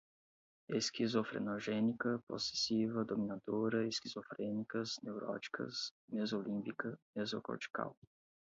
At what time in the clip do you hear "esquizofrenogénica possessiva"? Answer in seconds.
0.69-3.03